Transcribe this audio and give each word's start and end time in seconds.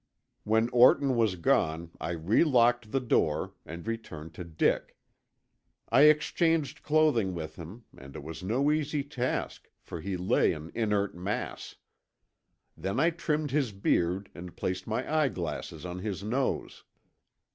When 0.45 0.67
Orton 0.69 1.15
was 1.15 1.35
gone 1.35 1.91
I 2.01 2.13
relocked 2.15 2.91
the 2.91 2.99
door, 2.99 3.53
and 3.67 3.85
returned 3.85 4.33
to 4.33 4.43
Dick. 4.43 4.97
I 5.89 6.05
exchanged 6.09 6.81
clothing 6.81 7.35
with 7.35 7.57
him, 7.57 7.85
and 7.95 8.15
it 8.15 8.23
was 8.23 8.41
no 8.41 8.71
easy 8.71 9.03
task, 9.03 9.69
for 9.79 10.01
he 10.01 10.17
lay 10.17 10.53
an 10.53 10.71
inert 10.73 11.13
mass. 11.13 11.75
Then 12.75 12.99
I 12.99 13.11
trimmed 13.11 13.51
his 13.51 13.71
beard 13.73 14.31
and 14.33 14.55
placed 14.57 14.87
my 14.87 15.07
eyeglasses 15.17 15.85
on 15.85 15.99
his 15.99 16.23
nose. 16.23 16.83